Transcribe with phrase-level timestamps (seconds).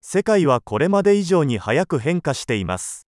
[0.00, 3.06] 世界はこれまで以上に早く変化しています。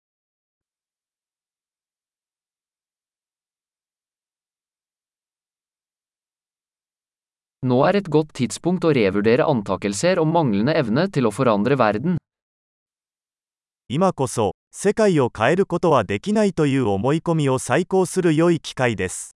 [13.87, 19.36] 今こそ、世界を変えることはできないという思い込みを再考する良い機会です。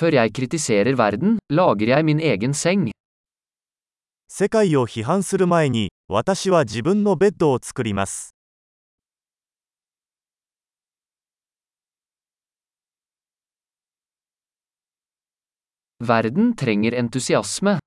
[0.00, 2.90] Før jeg kritiserer verden, lager jeg min egen seng.
[4.28, 8.34] 世界を批判する前に、私は自分のベッドを作ります。
[16.00, 17.78] Verden trenger entusiasme.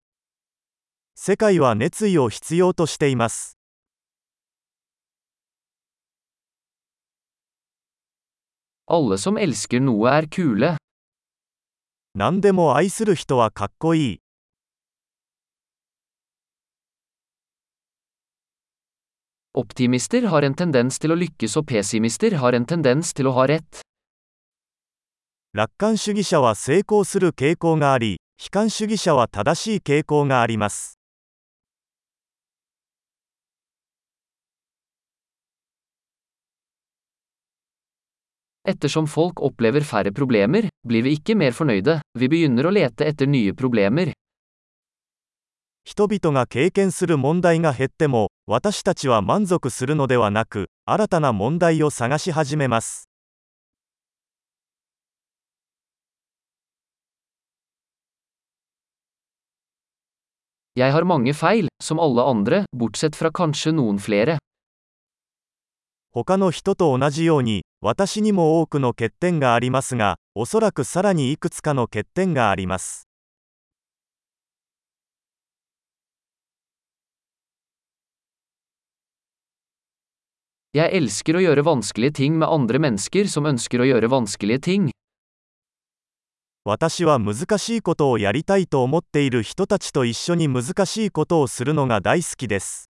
[1.16, 3.58] 世界は熱意を必要としています。
[8.86, 10.78] Alle som elsker noe er kule.
[12.19, 14.21] 何でも愛する人はかっこいい。
[19.55, 23.83] Optimister har en tendens til å lykkes og pessimister har en tendens til å ha rett.
[25.55, 30.98] 楽観主義者は成功する傾向があり、悲観主義者は正しい傾向があります。
[38.68, 43.52] Ettersom folk opplever færre problemer, blir vi ikke mer fornøyde, vi begynner å lete etter nye
[43.52, 44.14] problemer.
[45.86, 53.10] 人々が経験する問題が減っても、私たちは満足するのではなく、新たな問題を探し始めます。
[60.76, 64.40] Jeg har mange feil, som alle andre, bortsett fra kanskje noen flere.
[66.25, 73.07] 他の人と同じように、私にも多くの欠点がありますが、おそらくさらにいくつかの欠点があります。
[86.65, 92.88] 私は難しいことをやりたいと思っている人たちと一緒に難しいことをするのが大好きです。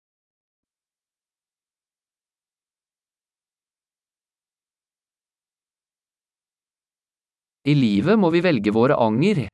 [7.68, 9.48] I livet må vi velge våre anger.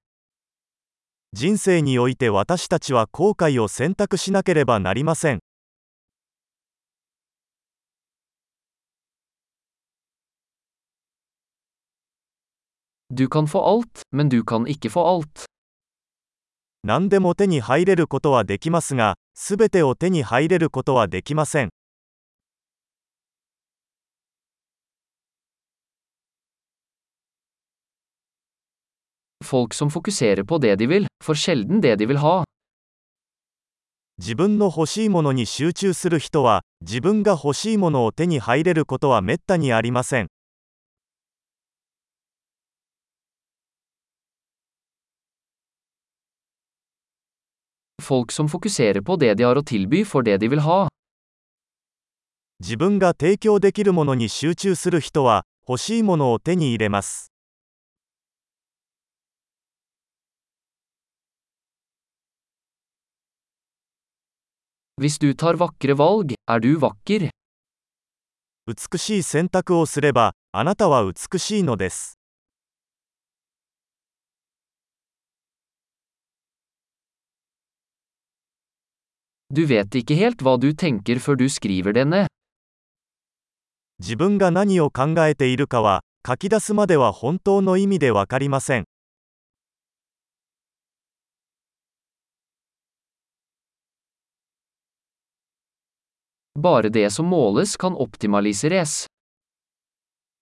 [1.32, 5.40] 人生において私たちは後悔を選択しなければなりません。
[13.10, 15.46] Du kan få alt, men du kan ikke få alt.
[16.84, 21.70] 何でも手に入れることはできますが、すべてを手に入れることはできません。
[34.18, 40.28] 自分の欲しいものに集中する人は自分が欲しいものを手に入れることはめったにありません
[52.60, 57.33] 自分が提供できるものに集中する人は欲しいものを手に入れます。
[68.66, 72.16] 美しい選択をすればあなたは美しいのです。
[83.98, 88.84] 自分が何を考えているかは書き出すまでは本当の意味でわかりません。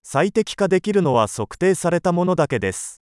[0.03, 3.01] 最適化できるのは測定されたものだけです。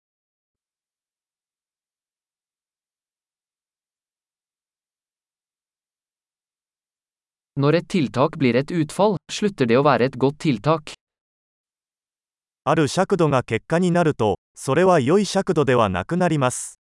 [12.65, 16.82] ある尺度が結果になると、それは良い尺度ではなくなります。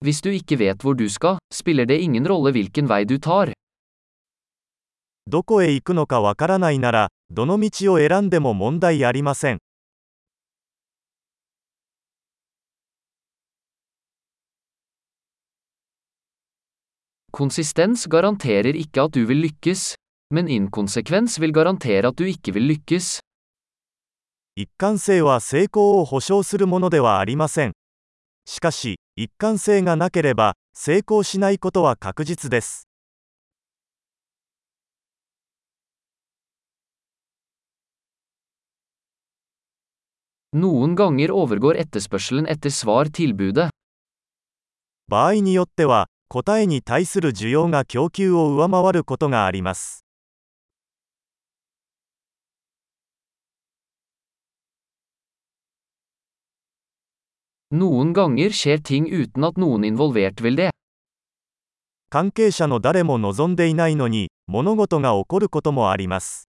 [0.00, 3.52] Hvis du ikke vet hvor du skal, spiller det ingen rolle hvilken vei du tar.
[5.26, 9.58] どこへ行くのかわからないなら、どの道を選んでも問題ありません。
[17.30, 19.94] Konsistens garanterer ikke at du vil lykkes,
[20.30, 23.20] men inkonsekvens vil garantere at du ikke vil lykkes.
[24.56, 27.72] 一貫性は成功を保証するものではありません。
[28.46, 32.86] しかし、一貫性がなければ、成功しないことは確実です。
[45.08, 50.07] 場合によっては、答えに対する需要が供給を上回ることがあります。
[62.08, 66.48] 関係者の誰も望んでいないのに物事が起こることもあります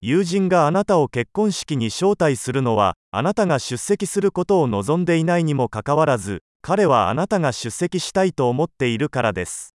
[0.00, 9.74] 友人があなたを結婚式に招待するのはあなたが出席することを望んでいないにもかかわらず彼はあなたが出席したいと思っているからです。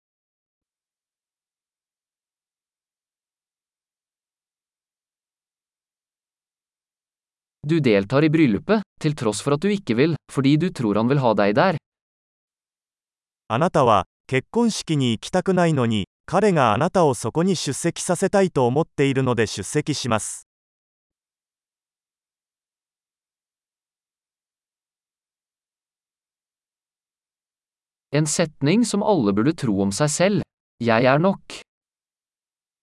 [7.66, 11.08] Du deltar i bryllupet, til tross for at du ikke vil, fordi du tror han
[11.08, 11.78] vil ha deg der.
[13.48, 20.50] あなたは、結婚式に行きたくないのに、彼があなたをそこに出席させたいと思っているので出席します。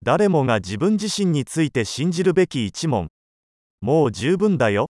[0.03, 3.11] 誰もが自分自身について信じるべき一問。
[3.81, 4.89] もう十分だよ。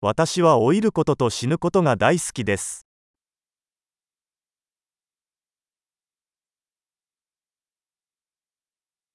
[0.00, 2.85] 私は老いることと死ぬことが大好きです。